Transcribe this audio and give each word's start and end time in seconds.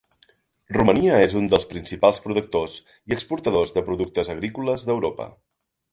Romania 0.75 1.17
és 1.25 1.35
un 1.41 1.49
dels 1.51 1.67
principals 1.73 2.21
productors 2.25 2.79
i 3.11 3.17
exportadors 3.19 3.75
de 3.77 3.85
productes 3.91 4.33
agrícoles 4.37 4.87
d'Europa. 4.91 5.29